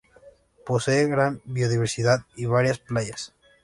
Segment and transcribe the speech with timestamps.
[0.65, 3.35] Posee gran biodiversidad y varias playas.